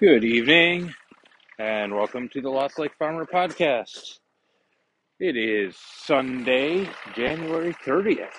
[0.00, 0.94] Good evening,
[1.58, 4.18] and welcome to the Lost Lake Farmer Podcast.
[5.18, 8.30] It is Sunday, January 30th,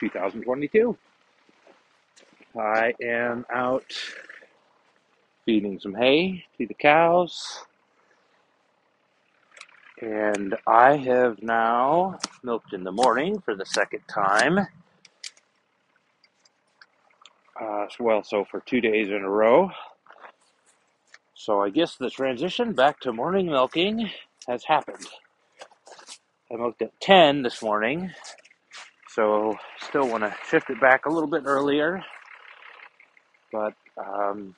[0.00, 0.98] 2022.
[2.58, 3.84] I am out
[5.46, 7.62] feeding some hay to the cows,
[10.02, 14.58] and I have now milked in the morning for the second time.
[17.60, 19.70] Uh, well, so for two days in a row.
[21.40, 24.10] So I guess the transition back to morning milking
[24.46, 25.06] has happened.
[26.52, 28.10] I milked at 10 this morning,
[29.08, 32.04] so still want to shift it back a little bit earlier.
[33.50, 34.54] But um,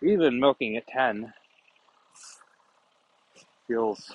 [0.00, 1.34] even milking at 10
[3.66, 4.14] feels,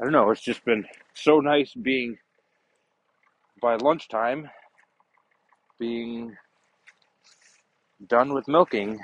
[0.00, 2.18] I don't know, it's just been so nice being
[3.60, 4.48] by lunchtime,
[5.80, 6.36] being
[8.06, 9.00] done with milking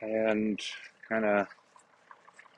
[0.00, 0.60] and
[1.08, 1.46] kind of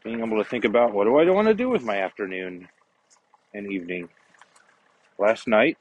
[0.05, 2.69] being able to think about what do I want to do with my afternoon
[3.55, 4.09] and evening.
[5.19, 5.77] Last night,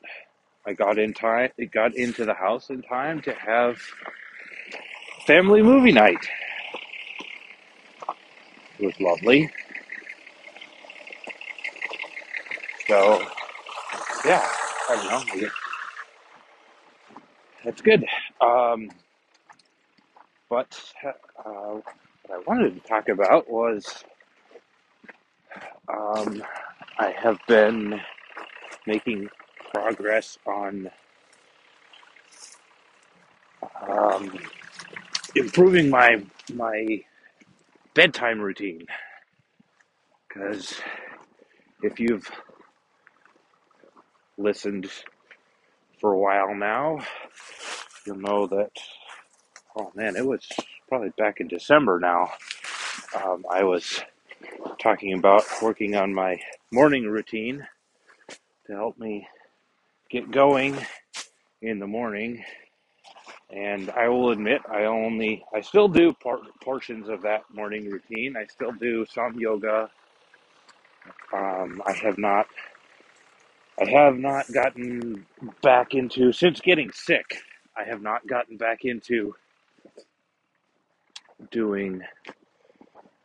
[0.67, 1.51] I got in time.
[1.57, 3.77] It got into the house in time to have
[5.25, 6.19] family movie night.
[8.79, 9.49] It was lovely.
[12.87, 13.21] So,
[14.25, 14.47] yeah,
[14.89, 15.49] I don't know.
[17.65, 18.05] That's good.
[18.41, 18.89] Um,
[20.49, 20.79] but
[21.45, 21.85] uh, what
[22.31, 24.03] I wanted to talk about was
[25.89, 26.43] um,
[26.99, 28.01] I have been
[28.87, 29.29] making
[29.73, 30.89] progress on
[33.87, 34.37] um,
[35.35, 36.23] improving my
[36.53, 37.01] my
[37.95, 38.85] bedtime routine.
[40.27, 40.79] Because
[41.83, 42.29] if you've
[44.37, 44.89] listened
[45.99, 46.99] for a while now,
[48.05, 48.71] you'll know that.
[49.77, 50.47] Oh man, it was
[50.89, 52.31] probably back in December now.
[53.23, 54.01] Um, I was
[54.79, 56.39] talking about working on my
[56.71, 57.67] morning routine
[58.67, 59.27] to help me
[60.11, 60.77] get going
[61.61, 62.43] in the morning.
[63.51, 68.35] And I will admit, I only, I still do por- portions of that morning routine.
[68.37, 69.89] I still do some yoga.
[71.33, 72.47] Um, I have not,
[73.81, 75.25] I have not gotten
[75.63, 77.39] back into, since getting sick,
[77.77, 79.35] I have not gotten back into
[81.51, 82.01] doing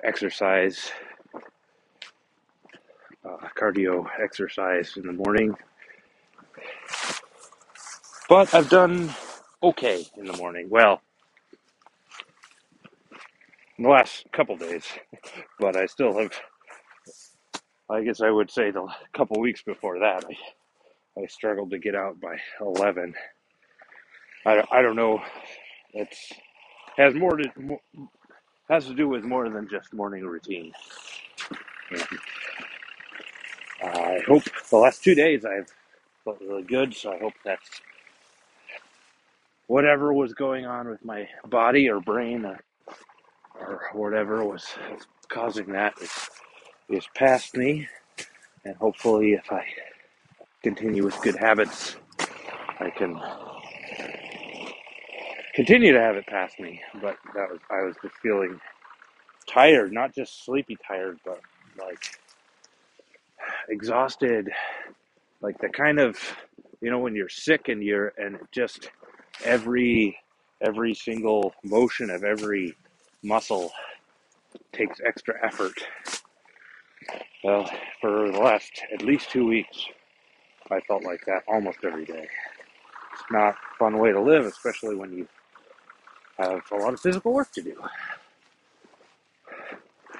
[0.05, 0.91] exercise,
[3.25, 5.55] uh, cardio exercise in the morning.
[8.29, 9.15] But I've done
[9.63, 10.69] okay in the morning.
[10.71, 11.01] Well,
[13.79, 14.85] in the last couple days,
[15.61, 16.33] but I still have.
[17.91, 18.87] I guess I would say the
[19.17, 20.57] couple weeks before that, I,
[21.23, 23.15] I struggled to get out by eleven.
[24.47, 25.23] I, I don't know.
[25.95, 26.33] It's
[26.97, 27.79] has more to
[28.71, 30.73] has to do with more than just morning routine.
[33.83, 35.69] I hope the last two days I've
[36.25, 37.83] felt really good, so I hope that's
[39.67, 42.61] whatever was going on with my body or brain or,
[43.55, 44.67] or whatever was
[45.29, 46.13] causing that is,
[46.89, 47.89] is past me,
[48.65, 49.65] and hopefully, if I
[50.63, 51.97] continue with good habits,
[52.81, 53.21] I can
[55.55, 56.81] continue to have it pass me.
[57.01, 58.61] But that was I was just feeling
[59.49, 61.41] tired, not just sleepy tired, but
[61.79, 62.19] like
[63.69, 64.51] exhausted,
[65.41, 66.19] like the kind of
[66.81, 68.91] you know when you're sick and you're and just
[69.45, 70.17] every
[70.61, 72.75] every single motion of every
[73.23, 73.73] muscle
[74.73, 75.75] takes extra effort.
[77.43, 77.69] Well,
[78.01, 79.87] for the last at least two weeks,
[80.71, 82.27] I felt like that almost every day.
[83.13, 85.29] It's not a fun way to live, especially when you
[86.39, 87.77] have a lot of physical work to do.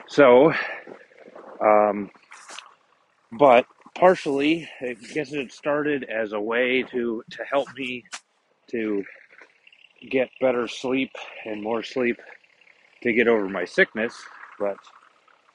[0.09, 0.53] So,
[1.61, 2.11] um,
[3.33, 3.67] but
[3.97, 8.05] partially, I guess it started as a way to to help me
[8.71, 9.05] to
[10.11, 11.11] get better sleep
[11.47, 12.21] and more sleep
[13.03, 14.15] to get over my sickness.
[14.59, 14.77] But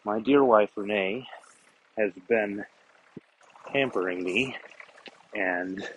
[0.04, 1.28] my dear wife Renee
[1.98, 2.66] has been
[3.72, 4.56] hampering me
[5.36, 5.88] and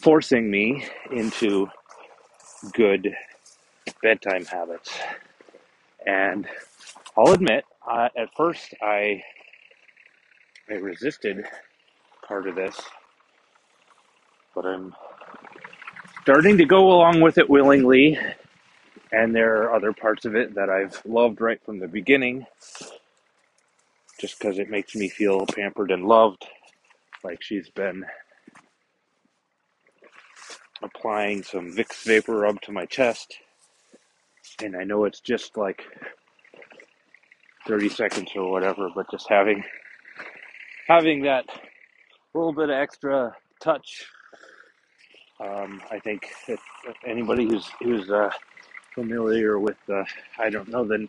[0.00, 1.68] forcing me into
[2.72, 3.14] good
[4.02, 4.90] bedtime habits.
[6.06, 6.46] And
[7.16, 9.22] I'll admit, uh, at first I
[10.70, 11.44] I resisted
[12.26, 12.80] part of this,
[14.54, 14.94] but I'm
[16.22, 18.18] starting to go along with it willingly.
[19.12, 22.46] And there are other parts of it that I've loved right from the beginning,
[24.20, 26.46] just because it makes me feel pampered and loved,
[27.24, 28.04] like she's been
[30.82, 33.36] applying some Vicks VapoRub to my chest,
[34.62, 35.82] and I know it's just like
[37.66, 39.64] 30 seconds or whatever, but just having
[40.88, 41.44] having that
[42.34, 44.06] little bit of extra touch.
[45.40, 46.60] Um, I think if
[47.06, 48.30] anybody who's who's uh,
[48.94, 50.04] familiar with the
[50.38, 51.08] I don't know the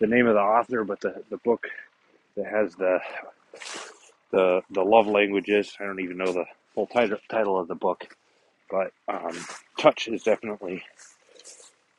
[0.00, 1.66] the name of the author, but the, the book
[2.36, 2.98] that has the
[4.32, 5.74] the the love languages.
[5.80, 6.44] I don't even know the
[6.74, 8.16] full title title of the book,
[8.72, 9.38] but um,
[9.78, 10.82] touch is definitely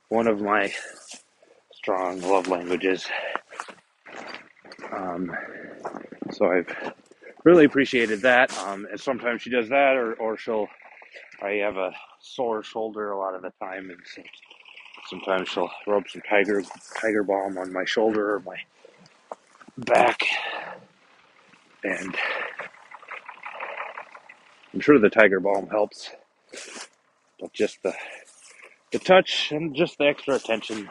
[0.10, 0.74] one of my
[1.74, 3.06] strong love languages.
[4.92, 5.32] Um,
[6.32, 6.94] so I've
[7.44, 8.58] really appreciated that.
[8.60, 10.68] Um, and sometimes she does that, or, or she'll.
[11.42, 11.92] I have a
[12.22, 14.24] sore shoulder a lot of the time, and so
[15.10, 16.64] sometimes she'll rub some tiger
[17.00, 18.58] tiger balm on my shoulder or my
[19.78, 20.22] back,
[21.84, 22.16] and
[24.74, 26.12] I'm sure the tiger balm helps.
[27.40, 27.94] But just the
[28.92, 30.90] the touch and just the extra attention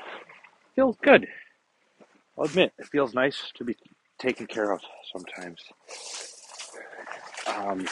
[0.74, 1.26] feels good.
[2.38, 3.76] I'll admit, it feels nice to be
[4.18, 4.80] taken care of
[5.12, 5.62] sometimes.
[7.46, 7.86] Um,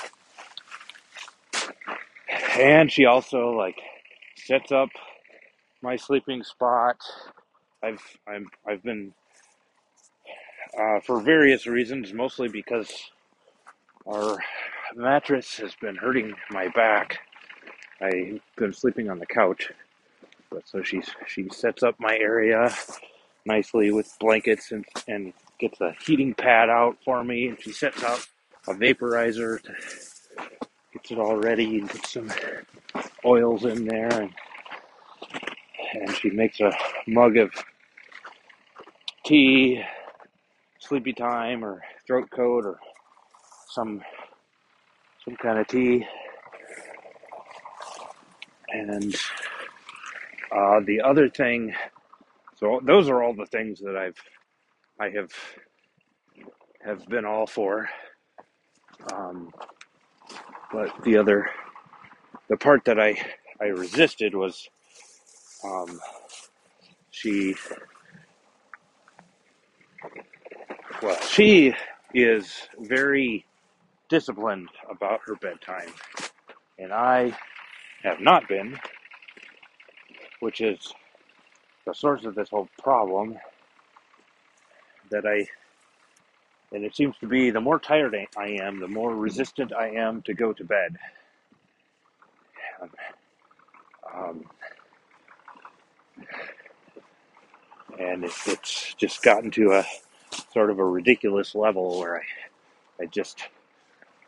[2.58, 3.76] and she also like
[4.36, 4.88] sets up
[5.82, 6.96] my sleeping spot.
[7.82, 9.12] I've I'm I've been
[10.78, 12.90] uh, for various reasons, mostly because
[14.06, 14.38] our
[14.96, 17.18] mattress has been hurting my back.
[18.00, 19.70] I've been sleeping on the couch,
[20.50, 22.74] but so she's she sets up my area
[23.46, 28.02] nicely with blankets and and gets a heating pad out for me, and she sets
[28.04, 28.26] out
[28.68, 29.72] a vaporizer to
[30.92, 32.30] gets it all ready and puts some
[33.24, 34.32] oils in there and
[35.94, 36.72] and she makes a
[37.06, 37.52] mug of
[39.24, 39.82] tea,
[40.78, 42.78] sleepy time or throat coat or
[43.68, 44.02] some
[45.24, 46.06] some kind of tea.
[48.72, 49.14] And
[50.54, 51.74] uh, the other thing,
[52.58, 54.18] so those are all the things that I've
[55.00, 55.32] I have
[56.84, 57.88] have been all for.
[59.12, 59.52] Um,
[60.72, 61.50] but the other,
[62.48, 63.16] the part that I
[63.60, 64.68] I resisted was
[65.64, 66.00] um,
[67.10, 67.56] she
[71.02, 71.74] well she
[72.14, 73.46] is very
[74.08, 75.92] disciplined about her bedtime,
[76.78, 77.36] and I
[78.02, 78.78] have not been,
[80.40, 80.92] which is
[81.86, 83.38] the source of this whole problem.
[85.10, 85.48] That I
[86.72, 90.22] and it seems to be the more tired I am, the more resistant I am
[90.22, 90.96] to go to bed.
[92.80, 92.90] Um,
[94.14, 94.44] um,
[97.98, 99.84] and it, it's just gotten to a
[100.52, 103.48] sort of a ridiculous level where I, I just,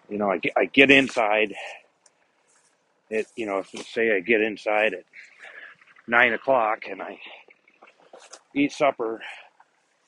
[0.09, 1.55] you know, I I get inside.
[3.13, 5.05] It, you know, say I get inside at
[6.09, 7.19] nine o'clock and I
[8.57, 9.21] eat supper,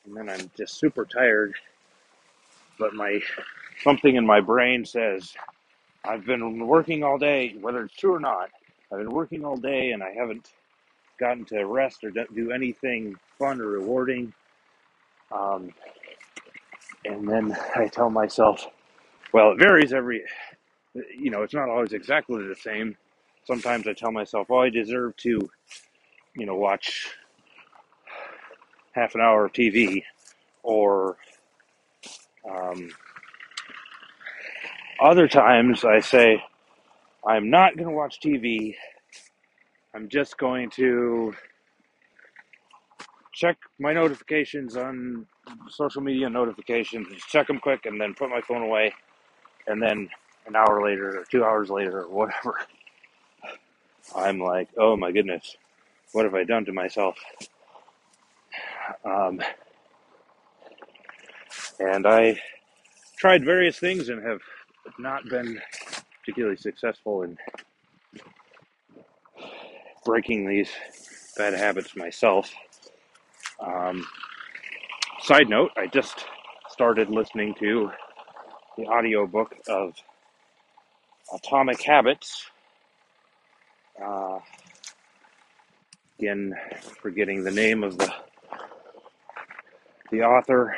[0.05, 1.53] and then I'm just super tired,
[2.79, 3.21] but my
[3.83, 5.33] something in my brain says
[6.05, 8.49] I've been working all day, whether it's true or not.
[8.91, 10.51] I've been working all day and I haven't
[11.19, 14.33] gotten to rest or do anything fun or rewarding.
[15.31, 15.73] Um,
[17.05, 18.65] and then I tell myself,
[19.33, 20.23] well, it varies every,
[21.17, 22.95] you know, it's not always exactly the same.
[23.45, 25.49] Sometimes I tell myself, oh, I deserve to,
[26.35, 27.11] you know, watch
[28.93, 30.03] half an hour of TV
[30.63, 31.17] or
[32.49, 32.89] um,
[35.01, 36.41] other times I say,
[37.27, 38.75] I'm not going to watch TV.
[39.93, 41.33] I'm just going to
[43.33, 45.25] check my notifications on
[45.69, 48.93] social media notifications, just check them quick, and then put my phone away.
[49.67, 50.09] And then
[50.47, 52.59] an hour later, or two hours later, or whatever,
[54.15, 55.55] I'm like, oh my goodness,
[56.11, 57.17] what have I done to myself?
[59.03, 59.41] Um,
[61.79, 62.39] and I
[63.17, 64.41] tried various things and have
[64.99, 65.59] not been
[66.19, 67.37] particularly successful in
[70.05, 70.69] breaking these
[71.37, 72.53] bad habits myself.
[73.59, 74.05] Um,
[75.21, 76.25] side note, I just
[76.69, 77.91] started listening to
[78.77, 79.93] the audiobook of
[81.35, 82.49] Atomic Habits.
[84.01, 84.39] Uh,
[86.19, 86.55] again,
[87.01, 88.13] forgetting the name of the
[90.11, 90.75] the author,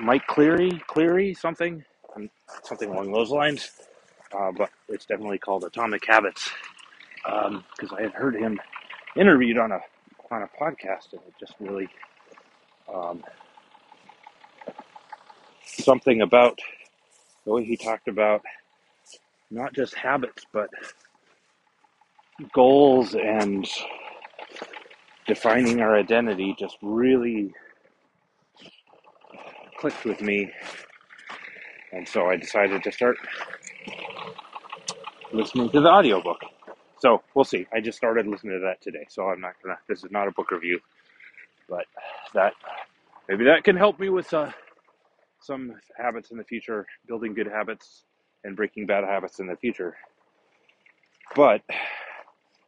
[0.00, 1.84] Mike Cleary, Cleary, something,
[2.62, 3.70] something along those lines.
[4.36, 6.50] Uh, but it's definitely called Atomic Habits
[7.24, 8.60] because um, I had heard him
[9.16, 9.80] interviewed on a
[10.30, 11.88] on a podcast, and it just really
[12.92, 13.22] um,
[15.64, 16.58] something about
[17.44, 18.42] the way he talked about
[19.50, 20.68] not just habits, but
[22.52, 23.68] goals and
[25.26, 27.52] defining our identity just really
[29.78, 30.50] clicked with me.
[31.92, 33.16] And so I decided to start
[35.32, 36.38] listening to the audiobook.
[36.98, 37.66] So we'll see.
[37.72, 39.06] I just started listening to that today.
[39.08, 40.80] So I'm not to, this is not a book review,
[41.68, 41.86] but
[42.34, 42.52] that
[43.28, 44.50] maybe that can help me with uh,
[45.40, 48.04] some habits in the future, building good habits
[48.44, 49.96] and breaking bad habits in the future.
[51.34, 51.62] But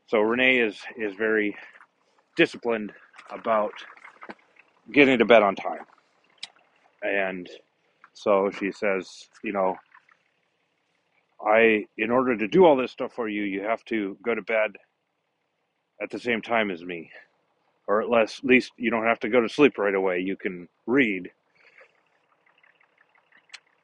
[0.07, 1.57] so Renee is is very
[2.37, 2.93] disciplined
[3.31, 3.73] about
[4.93, 5.85] getting to bed on time.
[7.03, 7.49] And
[8.13, 9.77] so she says, you know,
[11.47, 14.43] I in order to do all this stuff for you, you have to go to
[14.43, 14.73] bed
[16.03, 17.11] at the same time as me.
[17.87, 20.21] Or at least, at least you don't have to go to sleep right away.
[20.21, 21.31] You can read.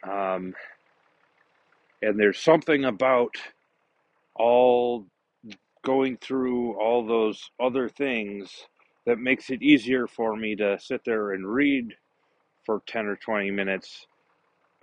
[0.08, 0.54] Um,
[2.06, 3.36] and there's something about
[4.36, 5.06] all
[5.84, 8.50] going through all those other things
[9.06, 11.94] that makes it easier for me to sit there and read
[12.64, 14.06] for 10 or 20 minutes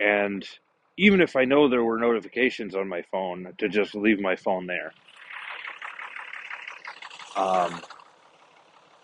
[0.00, 0.46] and
[0.98, 4.66] even if I know there were notifications on my phone, to just leave my phone
[4.66, 4.92] there.
[7.36, 7.80] Um,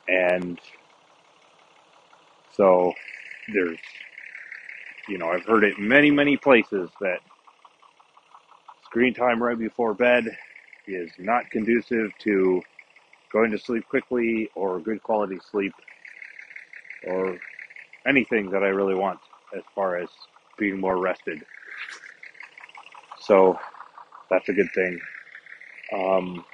[0.08, 0.60] and
[2.52, 2.92] so
[3.52, 3.78] there's,
[5.08, 7.20] you know, I've heard it many, many places that
[8.90, 10.26] screen time right before bed
[10.88, 12.62] is not conducive to
[13.32, 15.72] going to sleep quickly or good quality sleep
[17.08, 17.38] or
[18.06, 19.20] anything that I really want
[19.56, 20.08] as far as
[20.58, 21.42] being more rested.
[23.20, 23.58] So
[24.30, 25.00] that's a good thing.
[25.94, 26.44] Um,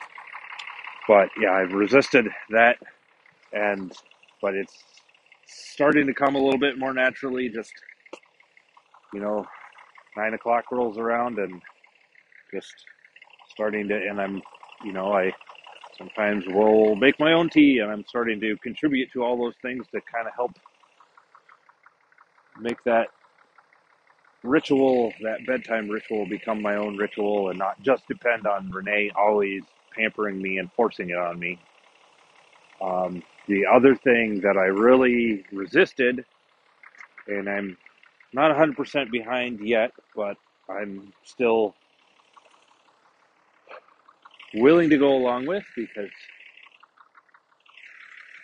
[1.09, 2.79] but yeah, I've resisted that,
[3.53, 3.93] and
[4.43, 4.75] but it's
[5.47, 7.49] starting to come a little bit more naturally.
[7.51, 7.73] Just
[9.15, 9.47] you know,
[10.17, 11.63] nine o'clock rolls around, and
[12.57, 12.75] just
[13.49, 14.43] starting to, and I'm,
[14.85, 15.33] you know, I
[15.99, 19.87] sometimes will make my own tea, and I'm starting to contribute to all those things
[19.95, 20.53] to kind of help
[22.61, 23.09] make that
[24.45, 29.65] ritual, that bedtime ritual, become my own ritual, and not just depend on Renee always
[29.97, 31.61] pampering me and forcing it on me.
[32.83, 36.25] Um, the other thing that I really resisted,
[37.29, 37.77] and I'm
[38.35, 40.37] not 100% behind yet, but
[40.71, 41.75] I'm still
[44.63, 46.11] willing to go along with because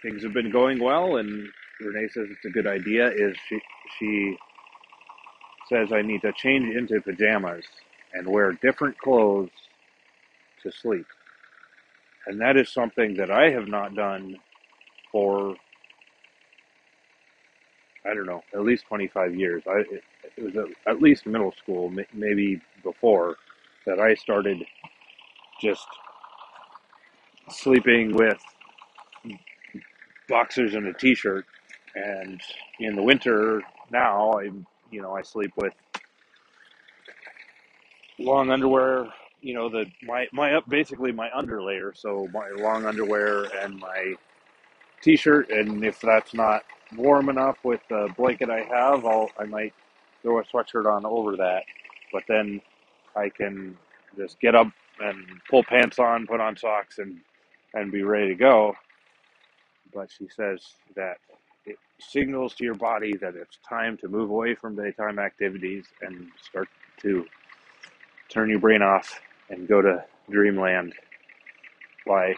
[0.02, 1.49] things have been going well and
[1.81, 3.61] Renee says it's a good idea is she
[3.99, 4.37] she
[5.69, 7.64] says I need to change into pajamas
[8.14, 9.50] and wear different clothes
[10.62, 11.07] to sleep.
[12.26, 14.38] And that is something that I have not done
[15.12, 15.57] for
[18.07, 19.62] I don't know, at least 25 years.
[19.69, 20.04] I it,
[20.37, 23.37] it was at, at least middle school, maybe before
[23.87, 24.64] that I started
[25.62, 25.87] just
[27.49, 28.42] sleeping with
[30.28, 31.47] boxers and a t-shirt.
[31.95, 32.40] And
[32.81, 34.50] in the winter now I
[34.90, 35.75] you know I sleep with
[38.19, 39.07] long underwear
[39.40, 44.14] you know the my my up basically my underlayer so my long underwear and my
[45.02, 45.50] t-shirt.
[45.50, 46.62] And if that's not
[46.97, 49.75] warm enough with the blanket I have I'll I might
[50.23, 51.62] throw a sweatshirt on over that.
[52.12, 52.61] But then
[53.14, 53.76] I can
[54.16, 54.69] just get up
[55.00, 57.18] and pull pants on put on socks and
[57.75, 58.75] and be ready to go
[59.94, 60.61] but she says
[60.96, 61.16] that
[61.66, 66.28] it signals to your body that it's time to move away from daytime activities and
[66.42, 66.68] start
[67.00, 67.25] to
[68.28, 69.20] turn your brain off
[69.50, 70.94] and go to dreamland
[72.06, 72.34] by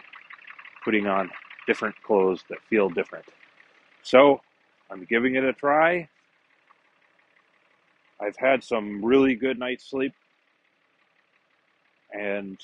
[0.83, 1.29] putting on
[1.67, 3.25] different clothes that feel different.
[4.03, 4.39] So
[4.91, 6.07] I'm giving it a try.
[8.21, 10.13] I've had some really good night's sleep,
[12.19, 12.59] and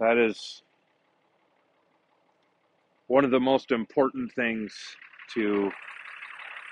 [0.00, 0.62] that is
[3.08, 4.74] one of the most important things
[5.34, 5.70] to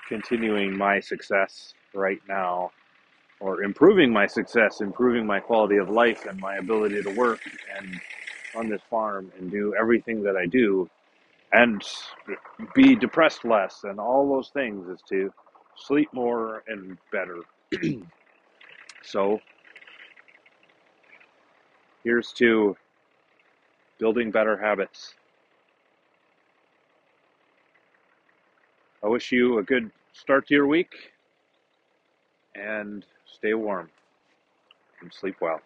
[0.07, 2.71] continuing my success right now
[3.39, 7.41] or improving my success, improving my quality of life and my ability to work
[7.77, 8.01] and
[8.55, 10.89] on this farm and do everything that I do
[11.53, 11.81] and
[12.75, 15.31] be depressed less and all those things is to
[15.75, 17.45] sleep more and better.
[19.03, 19.43] so
[22.07, 22.73] here's to
[23.99, 25.13] building better habits.
[29.03, 30.93] I wish you a good start to your week
[32.55, 33.89] and stay warm
[35.01, 35.59] and sleep well.